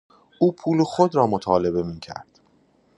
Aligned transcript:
او 0.39 0.51
پول 0.51 0.83
خود 0.83 1.15
را 1.15 1.27
مطالبه 1.27 1.83
میکرد. 1.83 2.39